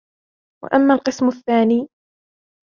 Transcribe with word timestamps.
وَأَمَّا 0.63 0.93
الْقِسْمُ 0.93 1.27
الثَّانِي 1.29 1.87